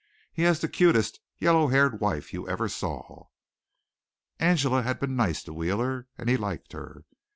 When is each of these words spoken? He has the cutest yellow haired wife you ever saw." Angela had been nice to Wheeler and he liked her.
He 0.33 0.41
has 0.41 0.59
the 0.61 0.67
cutest 0.67 1.19
yellow 1.37 1.67
haired 1.67 1.99
wife 1.99 2.33
you 2.33 2.49
ever 2.49 2.67
saw." 2.67 3.27
Angela 4.39 4.81
had 4.81 4.99
been 4.99 5.15
nice 5.15 5.43
to 5.43 5.53
Wheeler 5.53 6.07
and 6.17 6.27
he 6.27 6.37
liked 6.37 6.73
her. 6.73 7.05